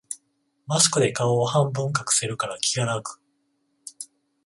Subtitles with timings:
[0.65, 3.19] マスクで顔を半分隠せるから気が楽